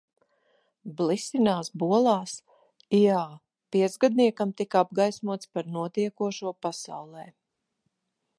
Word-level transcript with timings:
Blisinās, 1.01 1.67
bolās. 1.83 2.33
Jā, 3.01 3.21
piecgadniekam 3.77 4.57
tika 4.63 4.83
apgaismots 4.87 5.53
par 5.55 5.71
notiekošo 5.77 6.57
pasaulē. 6.67 7.29